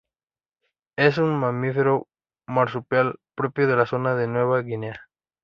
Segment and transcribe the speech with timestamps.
[0.97, 2.07] Es un mamífero
[2.47, 4.99] marsupial propio de la zona de Nueva Guinea.